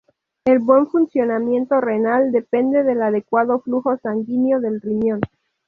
[0.45, 5.19] El buen funcionamiento renal depende del adecuado flujo sanguíneo del riñón.